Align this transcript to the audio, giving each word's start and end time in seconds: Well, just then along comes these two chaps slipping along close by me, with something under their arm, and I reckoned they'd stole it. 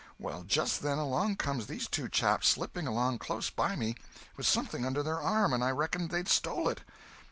Well, 0.17 0.41
just 0.41 0.81
then 0.81 0.97
along 0.97 1.35
comes 1.35 1.67
these 1.67 1.87
two 1.87 2.09
chaps 2.09 2.49
slipping 2.49 2.87
along 2.87 3.19
close 3.19 3.51
by 3.51 3.75
me, 3.75 3.93
with 4.35 4.47
something 4.47 4.83
under 4.83 5.03
their 5.03 5.21
arm, 5.21 5.53
and 5.53 5.63
I 5.63 5.69
reckoned 5.69 6.09
they'd 6.09 6.27
stole 6.27 6.69
it. 6.69 6.81